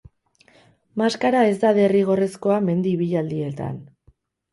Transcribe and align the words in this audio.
Maskara 1.01 1.43
ez 1.49 1.57
da 1.63 1.71
derrigorrezkoa 1.79 2.57
mendi 2.71 2.95
ibilaldietan. 2.97 3.77